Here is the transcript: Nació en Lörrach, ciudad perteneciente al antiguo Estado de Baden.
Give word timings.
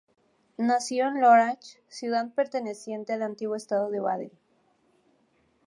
Nació 0.57 1.09
en 1.09 1.21
Lörrach, 1.21 1.77
ciudad 1.87 2.33
perteneciente 2.33 3.13
al 3.13 3.21
antiguo 3.21 3.55
Estado 3.55 3.91
de 3.91 3.99
Baden. 3.99 4.31